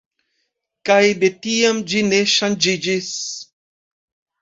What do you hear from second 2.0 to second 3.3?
ne ŝanĝiĝis.